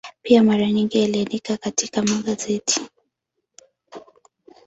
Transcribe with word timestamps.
Pia 0.21 0.43
mara 0.43 0.71
nyingi 0.71 1.03
aliandika 1.03 1.57
katika 1.57 2.01
magazeti. 2.03 2.81